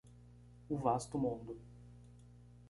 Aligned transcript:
O 0.67 0.75
vasto 0.77 1.19
mundo 1.19 1.55